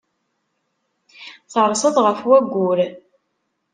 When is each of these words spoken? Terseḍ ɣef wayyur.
Terseḍ 1.51 1.95
ɣef 2.05 2.19
wayyur. 2.27 2.79